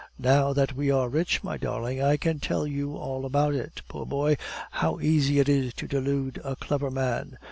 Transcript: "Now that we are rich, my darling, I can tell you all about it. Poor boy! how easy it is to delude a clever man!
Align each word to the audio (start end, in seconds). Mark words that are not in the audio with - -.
"Now 0.17 0.51
that 0.53 0.73
we 0.73 0.89
are 0.89 1.09
rich, 1.09 1.43
my 1.43 1.57
darling, 1.57 2.01
I 2.01 2.17
can 2.17 2.39
tell 2.39 2.65
you 2.65 2.95
all 2.97 3.23
about 3.23 3.53
it. 3.53 3.83
Poor 3.87 4.03
boy! 4.03 4.35
how 4.71 4.99
easy 4.99 5.37
it 5.37 5.47
is 5.47 5.75
to 5.75 5.87
delude 5.87 6.41
a 6.43 6.55
clever 6.55 6.89
man! 6.89 7.37